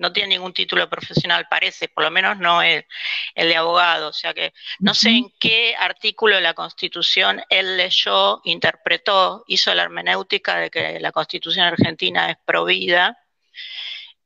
no 0.00 0.12
tiene 0.12 0.30
ningún 0.30 0.54
título 0.54 0.88
profesional, 0.88 1.46
parece, 1.48 1.88
por 1.88 2.04
lo 2.04 2.10
menos 2.10 2.38
no 2.38 2.62
el, 2.62 2.86
el 3.34 3.48
de 3.48 3.56
abogado, 3.56 4.08
o 4.08 4.12
sea 4.14 4.32
que 4.32 4.54
no 4.78 4.94
sé 4.94 5.10
en 5.10 5.30
qué 5.38 5.76
artículo 5.78 6.36
de 6.36 6.40
la 6.40 6.54
Constitución 6.54 7.42
él 7.50 7.76
leyó, 7.76 8.40
interpretó, 8.44 9.44
hizo 9.46 9.74
la 9.74 9.82
hermenéutica 9.82 10.56
de 10.56 10.70
que 10.70 10.98
la 11.00 11.12
Constitución 11.12 11.66
argentina 11.66 12.30
es 12.30 12.38
provida, 12.46 13.18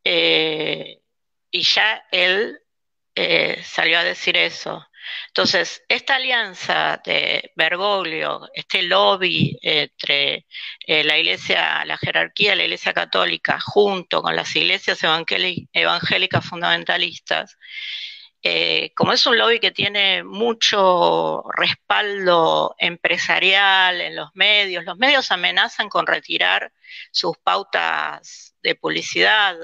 eh, 0.04 1.00
y 1.50 1.62
ya 1.62 2.04
él 2.12 2.60
eh, 3.16 3.60
salió 3.64 3.98
a 3.98 4.04
decir 4.04 4.36
eso. 4.36 4.86
Entonces, 5.28 5.82
esta 5.88 6.16
alianza 6.16 7.00
de 7.04 7.52
Bergoglio, 7.56 8.48
este 8.54 8.82
lobby 8.82 9.58
entre 9.62 10.46
eh, 10.86 11.04
la 11.04 11.18
iglesia, 11.18 11.84
la 11.84 11.98
jerarquía 11.98 12.50
de 12.50 12.56
la 12.56 12.64
iglesia 12.64 12.92
católica, 12.92 13.58
junto 13.60 14.22
con 14.22 14.36
las 14.36 14.54
iglesias 14.56 15.00
evangélicas 15.02 16.44
fundamentalistas, 16.46 17.56
eh, 18.46 18.92
como 18.94 19.14
es 19.14 19.26
un 19.26 19.38
lobby 19.38 19.58
que 19.58 19.70
tiene 19.70 20.22
mucho 20.22 21.44
respaldo 21.56 22.74
empresarial 22.78 24.02
en 24.02 24.16
los 24.16 24.28
medios, 24.34 24.84
los 24.84 24.98
medios 24.98 25.30
amenazan 25.30 25.88
con 25.88 26.06
retirar 26.06 26.70
sus 27.10 27.38
pautas 27.38 28.54
de 28.62 28.74
publicidad 28.74 29.56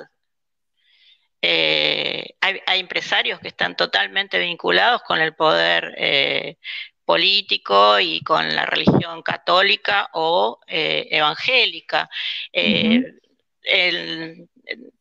eh, 1.43 2.35
hay, 2.41 2.81
empresarios 2.81 3.41
que 3.41 3.49
están 3.49 3.77
totalmente 3.77 4.39
vinculados 4.39 5.03
con 5.03 5.21
el 5.21 5.35
poder 5.35 5.95
eh, 5.97 6.59
político 7.05 7.99
y 7.99 8.21
con 8.23 8.55
la 8.55 8.67
religión 8.67 9.23
católica 9.23 10.11
o 10.13 10.61
eh, 10.67 11.09
evangélica. 11.11 12.09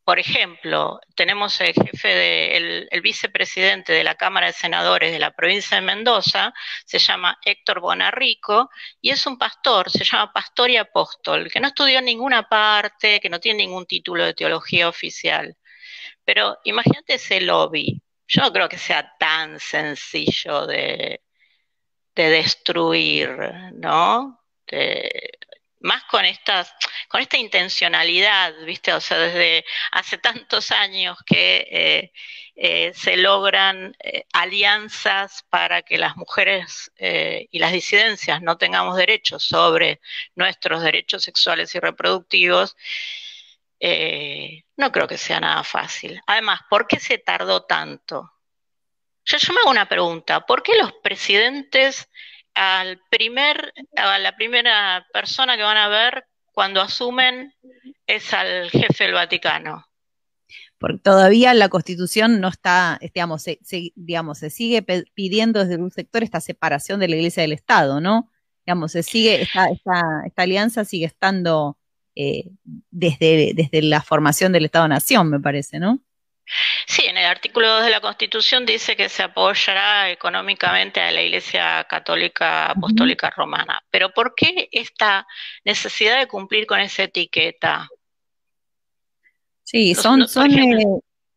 por 0.04 0.18
ejemplo, 0.20 1.00
tenemos 1.16 1.60
el 1.62 1.74
jefe 1.74 2.08
de, 2.08 2.88
el, 2.90 3.02
vicepresidente 3.02 3.94
de 3.94 4.04
la 4.04 4.16
Cámara 4.16 4.48
de 4.48 4.54
Senadores 4.54 5.12
de 5.12 5.20
la 5.20 5.32
provincia 5.32 5.78
de 5.78 5.82
Mendoza, 5.86 6.54
se 6.86 7.00
llama 7.00 7.38
Héctor 7.46 7.80
Bonarrico, 7.80 8.70
y 9.02 9.12
es 9.12 9.28
un 9.28 9.38
pastor, 9.38 9.90
se 9.92 10.04
llama 10.04 10.34
pastor 10.34 10.70
y 10.72 10.78
apóstol, 10.78 11.50
que 11.52 11.60
no 11.60 11.68
estudió 11.68 12.00
en 12.00 12.06
ninguna 12.06 12.50
parte, 12.50 13.20
que 13.20 13.30
no 13.30 13.40
tiene 13.40 13.60
ningún 13.60 13.86
título 13.86 14.26
de 14.26 14.34
teología 14.34 14.90
oficial. 14.90 15.56
Pero 16.32 16.60
imagínate 16.64 17.16
ese 17.16 17.42
lobby. 17.42 18.00
Yo 18.28 18.44
no 18.44 18.54
creo 18.54 18.70
que 18.70 18.78
sea 18.78 19.18
tan 19.18 19.60
sencillo 19.60 20.68
de, 20.68 21.22
destruir, 22.14 23.30
¿no? 23.74 24.40
más 25.80 26.04
con 26.04 26.26
estas, 26.26 26.72
con 27.08 27.20
esta 27.22 27.38
intencionalidad, 27.38 28.54
¿viste? 28.64 28.94
O 28.94 29.02
sea, 29.02 29.18
desde 29.18 29.66
hace 29.92 30.20
tantos 30.20 30.70
años 30.70 31.18
que 31.26 31.68
eh, 31.72 32.12
eh, 32.56 32.92
se 32.94 33.18
logran 33.18 33.96
eh, 34.04 34.26
alianzas 34.32 35.44
para 35.50 35.82
que 35.82 35.98
las 35.98 36.16
mujeres 36.16 36.92
y 37.00 37.58
las 37.58 37.72
disidencias 37.72 38.44
no 38.44 38.60
tengamos 38.60 38.98
derechos 38.98 39.44
sobre 39.44 40.00
nuestros 40.36 40.84
derechos 40.84 41.24
sexuales 41.24 41.74
y 41.74 41.80
reproductivos. 41.80 42.76
Eh, 43.80 44.64
no 44.76 44.92
creo 44.92 45.08
que 45.08 45.18
sea 45.18 45.40
nada 45.40 45.64
fácil. 45.64 46.22
Además, 46.28 46.62
¿por 46.70 46.88
qué 46.88 47.00
se 47.00 47.18
tardó 47.18 47.64
tanto? 47.64 48.32
Yo, 49.26 49.38
me 49.54 49.60
hago 49.62 49.72
una 49.72 49.88
pregunta, 49.88 50.46
¿por 50.46 50.64
qué 50.64 50.74
los 50.78 50.92
presidentes 51.04 52.10
al 52.56 53.00
primer, 53.10 53.74
a 53.96 54.18
la 54.18 54.36
primera 54.36 55.06
persona 55.14 55.56
que 55.56 55.64
van 55.64 55.78
a 55.78 55.88
ver 55.88 56.26
cuando 56.52 56.82
asumen 56.82 57.54
es 58.08 58.34
al 58.34 58.70
jefe 58.72 59.06
del 59.06 59.14
Vaticano? 59.14 59.86
Porque 60.80 60.98
todavía 60.98 61.54
la 61.54 61.70
constitución 61.70 62.40
no 62.40 62.48
está, 62.48 63.00
digamos, 63.14 63.44
se, 63.44 63.60
sigue 64.50 64.82
pidiendo 65.14 65.60
desde 65.60 65.82
un 65.82 65.92
sector 65.92 66.24
esta 66.24 66.42
separación 66.42 67.00
de 67.00 67.10
la 67.10 67.18
iglesia 67.18 67.42
del 67.42 67.52
Estado, 67.52 68.02
¿no? 68.02 68.32
Digamos, 68.66 68.94
se 68.94 69.04
sigue, 69.04 69.42
esta 69.42 70.24
alianza 70.38 70.86
sigue 70.86 71.06
estando 71.06 71.78
eh, 72.16 72.50
desde, 72.92 73.54
desde 73.54 73.82
la 73.82 74.02
formación 74.02 74.52
del 74.52 74.66
Estado-Nación, 74.66 75.30
me 75.30 75.40
parece, 75.40 75.80
¿no? 75.80 76.00
Sí, 76.88 77.04
en 77.06 77.18
el 77.18 77.26
artículo 77.26 77.68
2 77.68 77.84
de 77.84 77.90
la 77.92 78.02
Constitución 78.02 78.66
dice 78.66 78.96
que 78.96 79.08
se 79.08 79.22
apoyará 79.24 80.10
económicamente 80.10 81.00
a 81.00 81.12
la 81.12 81.22
Iglesia 81.22 81.86
Católica 81.88 82.72
Apostólica 82.72 83.30
Romana. 83.30 83.82
Pero 83.92 84.12
¿por 84.12 84.34
qué 84.36 84.68
esta 84.72 85.28
necesidad 85.64 86.20
de 86.20 86.28
cumplir 86.28 86.66
con 86.66 86.80
esa 86.80 87.04
etiqueta? 87.04 87.88
Sí, 89.64 89.94
son, 89.94 90.28
son 90.28 90.52
eh, 90.52 90.84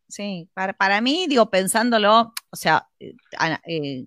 sí, 0.07 0.49
para, 0.55 0.73
para, 0.73 0.99
mí, 1.01 1.27
digo, 1.29 1.51
pensándolo, 1.51 2.33
o 2.49 2.55
sea, 2.55 2.87
eh, 2.99 4.05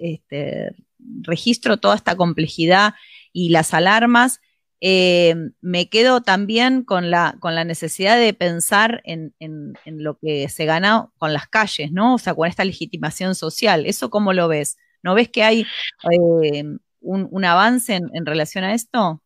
este, 0.00 0.74
registro 1.20 1.76
toda 1.76 1.94
esta 1.94 2.16
complejidad 2.16 2.94
y 3.32 3.50
las 3.50 3.72
alarmas 3.72 4.40
eh, 4.84 5.36
me 5.60 5.88
quedo 5.88 6.22
también 6.22 6.82
con 6.82 7.12
la, 7.12 7.36
con 7.38 7.54
la 7.54 7.62
necesidad 7.62 8.18
de 8.18 8.34
pensar 8.34 9.00
en, 9.04 9.32
lo 9.86 10.18
que 10.18 10.48
se 10.48 10.64
gana 10.64 11.06
con 11.18 11.32
las 11.32 11.46
calles, 11.46 11.92
¿no? 11.92 12.14
O 12.14 12.18
sea, 12.18 12.34
con 12.34 12.48
esta 12.48 12.64
legitimación 12.64 13.36
social. 13.36 13.86
¿Eso 13.86 14.10
cómo 14.10 14.32
lo 14.32 14.48
ves? 14.48 14.76
¿No 15.04 15.14
ves 15.14 15.28
que 15.28 15.44
hay 15.44 15.64
eh, 16.10 16.64
un, 17.00 17.44
avance 17.44 17.94
en, 17.94 18.26
relación 18.26 18.64
a 18.64 18.74
esto? 18.74 19.22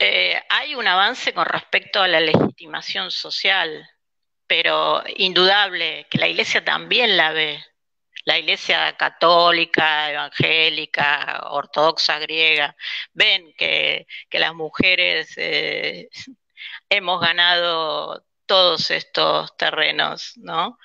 Eh, 0.00 0.34
hay 0.48 0.74
un 0.74 0.88
avance 0.88 1.32
con 1.32 1.46
respecto 1.46 2.02
a 2.02 2.08
la 2.08 2.18
legitimación 2.18 3.12
social, 3.12 3.88
pero 4.48 5.04
indudable 5.14 6.08
que 6.10 6.18
la 6.18 6.26
Iglesia 6.26 6.64
también 6.64 7.16
la 7.16 7.30
ve 7.30 7.60
la 8.24 8.38
iglesia 8.38 8.96
católica, 8.96 10.10
evangélica, 10.10 11.48
ortodoxa, 11.50 12.18
griega, 12.18 12.76
ven 13.12 13.52
que, 13.56 14.06
las 14.32 14.54
mujeres 14.54 15.32
eh, 15.36 16.08
hemos 16.88 17.20
ganado 17.20 18.24
todos 18.46 18.90
estos 18.90 19.56
terrenos, 19.56 20.34
¿no? 20.36 20.78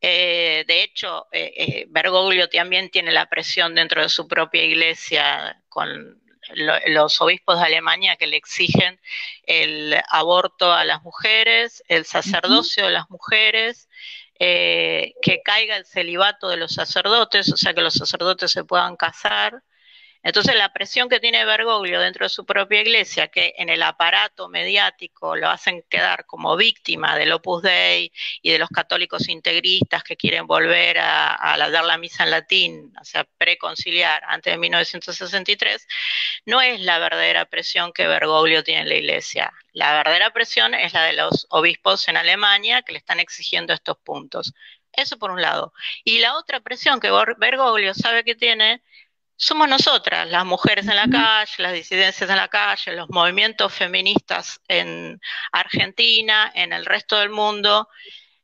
Eh, 0.00 0.64
de 0.66 0.82
hecho, 0.82 1.26
eh, 1.32 1.86
Bergoglio 1.88 2.48
también 2.48 2.90
tiene 2.90 3.12
la 3.12 3.26
presión 3.26 3.74
dentro 3.74 4.02
de 4.02 4.10
su 4.10 4.28
propia 4.28 4.62
iglesia 4.62 5.62
con 5.68 6.22
los 6.86 7.20
obispos 7.20 7.58
de 7.58 7.64
Alemania 7.64 8.16
que 8.16 8.26
le 8.26 8.36
exigen 8.36 9.00
el 9.44 9.96
aborto 10.10 10.72
a 10.72 10.84
las 10.84 11.02
mujeres, 11.02 11.82
el 11.88 12.04
sacerdocio 12.04 12.86
de 12.86 12.92
las 12.92 13.08
mujeres, 13.08 13.88
eh, 14.38 15.14
que 15.22 15.42
caiga 15.42 15.76
el 15.76 15.86
celibato 15.86 16.48
de 16.48 16.56
los 16.56 16.74
sacerdotes, 16.74 17.52
o 17.52 17.56
sea, 17.56 17.74
que 17.74 17.82
los 17.82 17.94
sacerdotes 17.94 18.50
se 18.50 18.64
puedan 18.64 18.96
casar. 18.96 19.62
Entonces 20.24 20.56
la 20.56 20.72
presión 20.72 21.10
que 21.10 21.20
tiene 21.20 21.44
Bergoglio 21.44 22.00
dentro 22.00 22.24
de 22.24 22.30
su 22.30 22.46
propia 22.46 22.80
iglesia, 22.80 23.28
que 23.28 23.52
en 23.58 23.68
el 23.68 23.82
aparato 23.82 24.48
mediático 24.48 25.36
lo 25.36 25.50
hacen 25.50 25.84
quedar 25.90 26.24
como 26.24 26.56
víctima 26.56 27.14
del 27.14 27.32
Opus 27.32 27.62
Dei 27.62 28.10
y 28.40 28.50
de 28.50 28.58
los 28.58 28.70
católicos 28.70 29.28
integristas 29.28 30.02
que 30.02 30.16
quieren 30.16 30.46
volver 30.46 30.98
a, 30.98 31.56
dar 31.70 31.84
la 31.84 31.98
misa 31.98 32.24
en 32.24 32.30
latín, 32.30 32.92
o 32.98 33.04
sea, 33.04 33.24
preconciliar 33.36 34.22
antes 34.26 34.54
de 34.54 34.58
1963, 34.58 35.86
no 36.46 36.62
es 36.62 36.80
la 36.80 36.98
verdadera 36.98 37.44
presión 37.44 37.92
que 37.92 38.06
Bergoglio 38.06 38.64
tiene 38.64 38.82
en 38.82 38.88
la 38.88 38.94
iglesia. 38.94 39.52
La 39.74 39.92
verdadera 39.92 40.30
presión 40.32 40.72
es 40.74 40.94
la 40.94 41.04
de 41.04 41.12
los 41.12 41.46
obispos 41.50 42.08
en 42.08 42.16
Alemania 42.16 42.80
que 42.80 42.92
le 42.92 42.98
están 42.98 43.20
exigiendo 43.20 43.74
estos 43.74 43.98
puntos. 43.98 44.54
Eso 44.92 45.18
por 45.18 45.30
un 45.30 45.42
lado. 45.42 45.74
Y 46.04 46.20
la 46.20 46.36
otra 46.38 46.60
presión 46.60 47.00
que 47.00 47.10
Bergoglio 47.10 47.92
sabe 47.94 48.24
que 48.24 48.34
tiene 48.34 48.82
somos 49.36 49.68
nosotras, 49.68 50.28
las 50.30 50.44
mujeres 50.44 50.86
en 50.86 50.96
la 50.96 51.08
calle, 51.08 51.52
las 51.58 51.72
disidencias 51.72 52.30
en 52.30 52.36
la 52.36 52.48
calle, 52.48 52.92
los 52.92 53.10
movimientos 53.10 53.72
feministas 53.72 54.60
en 54.68 55.20
Argentina, 55.52 56.52
en 56.54 56.72
el 56.72 56.86
resto 56.86 57.18
del 57.18 57.30
mundo, 57.30 57.88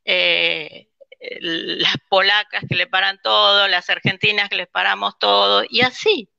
eh, 0.03 0.89
las 1.39 1.95
polacas 2.09 2.63
que 2.67 2.75
le 2.75 2.87
paran 2.87 3.19
todo, 3.21 3.67
las 3.67 3.89
argentinas 3.89 4.49
que 4.49 4.55
les 4.57 4.67
paramos 4.67 5.17
todo, 5.17 5.63
y 5.69 5.81
así. 5.81 6.29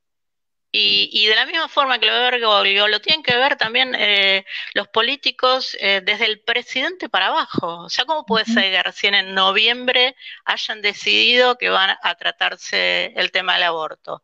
Y, 0.75 1.27
de 1.27 1.35
la 1.35 1.45
misma 1.45 1.69
forma 1.69 1.99
que 1.99 2.07
lo 2.07 2.63
ve 2.63 2.89
lo 2.89 3.01
tienen 3.03 3.23
que 3.23 3.37
ver 3.37 3.57
también 3.57 3.95
eh, 3.95 4.47
los 4.73 4.89
políticos 4.89 5.77
eh, 5.79 6.01
desde 6.03 6.25
el 6.25 6.41
presidente 6.41 7.11
para 7.11 7.27
abajo. 7.27 7.85
O 7.85 7.91
sea, 7.91 8.07
¿cómo 8.07 8.25
puede 8.25 8.47
ser 8.47 8.73
que 8.73 8.83
recién 8.83 9.15
en 9.15 9.35
noviembre 9.35 10.17
hayan 10.47 10.81
decidido 10.81 11.59
que 11.59 11.69
van 11.69 11.99
a 12.03 12.15
tratarse 12.15 13.13
el 13.17 13.31
tema 13.33 13.55
del 13.55 13.65
aborto? 13.65 14.23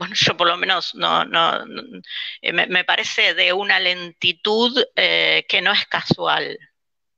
Bueno, 0.00 0.14
yo 0.16 0.34
por 0.34 0.46
lo 0.46 0.56
menos 0.56 0.94
no, 0.94 1.26
no, 1.26 1.62
eh, 2.40 2.52
me, 2.54 2.84
parece 2.84 3.34
de 3.34 3.52
una 3.52 3.78
lentitud 3.78 4.82
eh, 4.96 5.44
que 5.46 5.60
no 5.60 5.72
es 5.72 5.84
casual. 5.84 6.58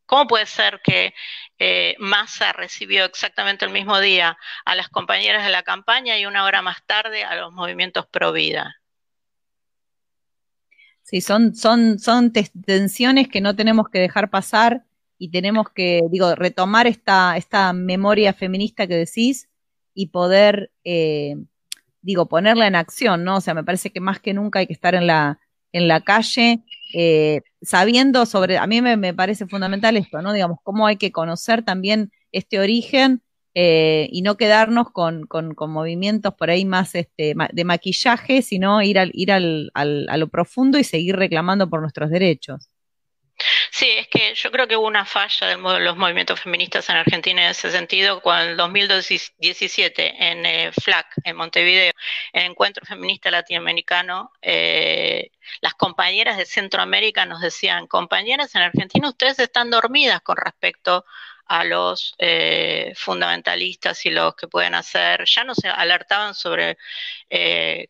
¿Cómo 0.05 0.27
puede 0.27 0.47
ser 0.47 0.81
que 0.83 1.15
eh, 1.61 1.95
Massa 2.01 2.53
recibió 2.53 3.05
exactamente 3.05 3.65
el 3.65 3.71
mismo 3.71 4.01
día 4.01 4.37
a 4.65 4.75
las 4.75 4.89
compañeras 4.89 5.45
de 5.45 5.53
la 5.53 5.63
campaña 5.63 6.19
y 6.19 6.27
una 6.27 6.45
hora 6.45 6.61
más 6.61 6.85
tarde 6.85 7.23
a 7.23 7.37
los 7.37 7.53
movimientos 7.53 8.05
pro 8.09 8.33
vida? 8.33 8.75
Sí, 11.05 11.21
son, 11.21 11.55
son, 11.55 12.01
son 12.01 12.33
tensiones 12.33 13.29
que 13.29 13.41
no 13.41 13.55
tenemos 13.55 13.89
que 13.91 14.01
dejar 14.01 14.29
pasar 14.29 14.83
y 15.19 15.31
tenemos 15.31 15.69
que, 15.73 16.01
digo, 16.11 16.35
retomar 16.35 16.89
esta, 16.89 17.37
esta 17.37 17.73
memoria 17.73 18.33
feminista 18.33 18.89
que 18.89 18.97
decís 18.97 19.49
y 19.95 20.09
poder 20.09 20.73
digo, 22.03 22.27
ponerla 22.27 22.67
en 22.67 22.75
acción, 22.75 23.25
¿no? 23.25 23.37
O 23.37 23.41
sea, 23.41 23.55
me 23.55 23.65
parece 23.65 23.91
que 23.91 24.01
más 24.01 24.21
que 24.21 24.35
nunca 24.35 24.59
hay 24.59 24.67
que 24.67 24.73
estar 24.73 24.95
en 24.95 25.07
la, 25.07 25.41
en 25.73 25.89
la 25.89 26.01
calle, 26.03 26.63
eh, 26.95 27.41
sabiendo 27.63 28.27
sobre, 28.27 28.59
a 28.59 28.67
mí 28.67 28.83
me, 28.83 29.15
parece 29.15 29.47
fundamental 29.47 29.97
esto, 29.97 30.21
¿no? 30.23 30.33
Digamos, 30.33 30.59
cómo 30.63 30.87
hay 30.87 30.97
que 30.97 31.13
conocer 31.13 31.65
también 31.65 32.13
este 32.33 32.61
origen 32.61 33.23
eh, 33.55 34.09
y 34.11 34.23
no 34.23 34.37
quedarnos 34.37 34.91
con, 34.91 35.27
con, 35.27 35.55
con, 35.55 35.71
movimientos 35.71 36.35
por 36.35 36.51
ahí 36.51 36.65
más 36.65 36.95
este, 36.95 37.35
de 37.53 37.65
maquillaje, 37.65 38.43
sino 38.43 38.83
ir, 38.83 38.99
al, 38.99 39.11
ir 39.15 39.33
al, 39.33 39.71
al, 39.75 40.09
a 40.09 40.17
lo 40.17 40.29
profundo 40.29 40.79
y 40.79 40.85
seguir 40.85 41.17
reclamando 41.17 41.69
por 41.69 41.81
nuestros 41.81 42.11
derechos. 42.11 42.69
Sí, 43.71 43.91
es 43.91 44.09
que 44.09 44.35
yo 44.35 44.51
creo 44.51 44.69
que 44.69 44.77
hubo 44.77 44.87
una 44.87 45.05
falla 45.05 45.47
de 45.49 45.57
los 45.57 45.97
movimientos 45.97 46.41
feministas 46.41 46.89
en 46.89 46.97
Argentina 46.97 47.45
en 47.45 47.51
ese 47.51 47.71
sentido 47.71 48.21
cuando 48.21 48.45
en 48.45 48.51
el 48.77 48.89
2017 48.89 50.31
en 50.31 50.47
eh, 50.47 50.73
FLAC, 50.73 51.07
en 51.25 51.37
Montevideo, 51.37 51.93
el 52.33 52.43
Encuentro 52.45 52.85
Feminista 52.85 53.31
Latinoamericano, 53.31 54.33
eh, 54.43 55.31
las 55.61 55.75
compañeras 55.75 56.37
de 56.37 56.47
Centroamérica 56.47 57.27
nos 57.27 57.41
decían, 57.41 57.87
compañeras 57.87 58.55
en 58.55 58.63
Argentina, 58.63 59.09
ustedes 59.09 59.39
están 59.39 59.71
dormidas 59.71 60.21
con 60.23 60.37
respecto 60.37 61.05
a 61.47 61.65
los 61.65 62.15
eh, 62.19 62.93
fundamentalistas 62.97 64.07
y 64.07 64.11
los 64.11 64.35
que 64.37 64.49
pueden 64.49 64.75
hacer, 64.75 65.25
ya 65.27 65.45
no 65.45 65.55
se 65.55 65.69
alertaban 65.69 66.35
sobre 66.35 66.79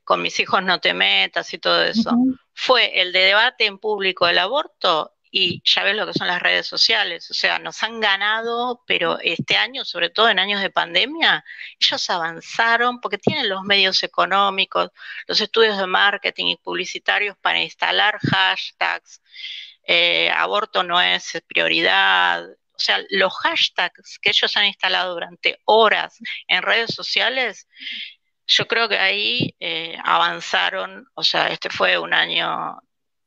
con 0.05 0.23
mis 0.23 0.39
hijos 0.41 0.63
no 0.63 0.81
te 0.81 0.95
metas 0.95 1.53
y 1.53 1.59
todo 1.59 1.83
eso. 1.83 2.13
Fue 2.55 3.01
el 3.01 3.13
de 3.13 3.21
debate 3.21 3.67
en 3.67 3.79
público 3.79 4.27
del 4.27 4.39
aborto 4.39 5.13
y 5.35 5.63
ya 5.65 5.83
ves 5.83 5.97
lo 5.97 6.07
que 6.07 6.13
son 6.13 6.27
las 6.27 6.43
redes 6.43 6.67
sociales, 6.67 7.31
o 7.31 7.35
sea, 7.35 7.59
nos 7.59 7.83
han 7.83 8.01
ganado, 8.01 8.83
pero 8.87 9.19
este 9.21 9.57
año, 9.57 9.83
sobre 9.83 10.11
todo 10.11 10.29
en 10.29 10.39
años 10.39 10.61
de 10.61 10.69
pandemia, 10.69 11.43
ellos 11.81 12.11
avanzaron 12.11 13.01
porque 13.01 13.17
tienen 13.17 13.49
los 13.49 13.63
medios 13.63 14.03
económicos, 14.03 14.91
los 15.27 15.41
estudios 15.41 15.79
de 15.79 15.87
marketing 15.87 16.49
y 16.49 16.57
publicitarios 16.57 17.35
para 17.41 17.63
instalar 17.63 18.19
hashtags, 18.21 19.23
eh, 19.85 20.31
aborto 20.31 20.83
no 20.83 21.01
es 21.01 21.43
prioridad, 21.49 22.45
o 22.45 22.79
sea, 22.79 23.01
los 23.09 23.33
hashtags 23.39 24.19
que 24.21 24.31
ellos 24.31 24.55
han 24.59 24.67
instalado 24.67 25.15
durante 25.15 25.61
horas 25.65 26.19
en 26.47 26.63
redes 26.63 26.95
sociales, 26.95 27.67
yo 28.47 28.69
creo 28.69 28.87
que 28.87 28.99
ahí 28.99 29.57
eh, 29.61 29.97
avanzaron, 30.05 31.07
o 31.15 31.25
sea, 31.25 31.49
este 31.49 31.71
fue 31.71 31.99
un 31.99 32.13
año 32.13 32.79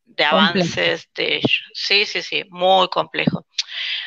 de 0.06 0.24
avances 0.24 1.10
de 1.16 1.38
ellos. 1.38 1.64
Sí, 1.74 2.06
sí, 2.06 2.22
sí, 2.22 2.44
muy 2.50 2.88
complejo. 2.90 3.46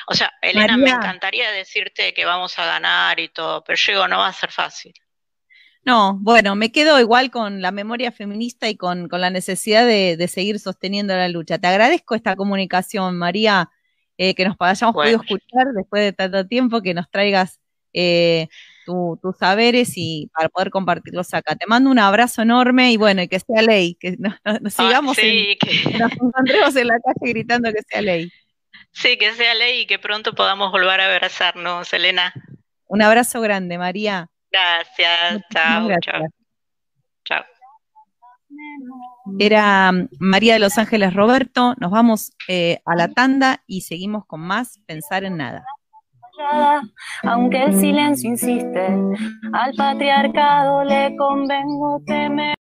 O 0.07 0.15
sea, 0.15 0.33
Elena, 0.41 0.77
me 0.77 0.91
encantaría 0.91 1.51
decirte 1.51 2.15
que 2.15 2.25
vamos 2.25 2.59
a 2.59 2.65
ganar 2.65 3.21
y 3.21 3.29
todo, 3.29 3.63
pero 3.65 3.77
yo 3.77 3.93
digo, 3.93 4.09
no 4.09 4.19
va 4.19 4.29
a 4.29 4.33
ser 4.33 4.51
fácil. 4.51 4.95
No, 5.85 6.19
bueno, 6.21 6.55
me 6.55 6.71
quedo 6.71 7.01
igual 7.01 7.31
con 7.31 7.63
la 7.63 7.71
memoria 7.71 8.13
feminista 8.13 8.69
y 8.69 8.77
con, 8.77 9.09
la 9.11 9.31
necesidad 9.31 9.87
de, 9.87 10.29
seguir 10.29 10.59
sosteniendo 10.59 11.15
la 11.15 11.29
lucha. 11.29 11.59
Te 11.59 11.67
agradezco 11.67 12.15
esta 12.15 12.37
comunicación, 12.37 13.17
María, 13.17 13.71
eh, 14.17 14.35
que 14.35 14.45
nos 14.45 14.57
hayamos 14.59 14.95
podido 14.95 15.21
escuchar 15.23 15.67
después 15.75 16.03
de 16.03 16.13
tanto 16.13 16.47
tiempo, 16.47 16.83
que 16.83 16.95
nos 16.95 17.11
traigas 17.11 17.61
eh, 17.93 18.49
tus 18.88 19.37
saberes 19.38 19.92
y 19.96 20.31
para 20.35 20.48
poder 20.48 20.70
compartirlos 20.70 21.33
acá. 21.35 21.57
Te 21.57 21.66
mando 21.66 21.90
un 21.90 21.98
abrazo 21.98 22.42
enorme 22.42 22.92
y 22.92 22.96
bueno, 22.96 23.22
y 23.22 23.29
que 23.29 23.40
sea 23.40 23.62
ley, 23.62 23.94
que 23.94 24.16
nos, 24.18 24.35
ah, 24.44 24.59
sigamos, 24.68 25.16
que... 25.16 25.57
nos 25.98 26.12
encontremos 26.12 26.77
en 26.77 26.87
la 26.87 26.98
calle 27.01 27.33
gritando 27.33 27.72
que 27.72 27.83
sea 27.88 28.03
ley. 28.03 28.31
Sí, 28.92 29.16
que 29.18 29.33
sea 29.33 29.55
ley 29.55 29.81
y 29.81 29.87
que 29.87 29.98
pronto 29.98 30.35
podamos 30.35 30.72
volver 30.72 31.01
a 31.01 31.14
abrazarnos, 31.14 31.92
Elena. 31.92 32.33
Un 32.87 33.03
abrazo 33.03 33.40
grande, 33.40 33.79
María. 33.79 34.29
Gracias, 34.51 35.42
chao, 35.53 35.88
chao. 36.01 36.22
Chao. 37.24 37.44
Era 39.38 39.92
mm, 39.92 40.09
María 40.18 40.55
de 40.55 40.59
los 40.59 40.79
Ángeles 40.79 41.12
Roberto. 41.12 41.74
Nos 41.79 41.90
vamos 41.90 42.33
eh, 42.48 42.81
a 42.87 42.96
la 42.96 43.09
tanda 43.09 43.62
y 43.66 43.83
seguimos 43.83 44.24
con 44.27 44.40
más 44.40 44.81
Pensar 44.87 45.24
en 45.24 45.37
Nada 45.37 45.64
aunque 47.24 47.64
el 47.64 47.79
silencio 47.79 48.31
insiste, 48.31 48.87
al 49.53 49.74
patriarcado 49.74 50.85
le 50.85 51.16
convengo 51.16 52.01
temer. 52.07 52.57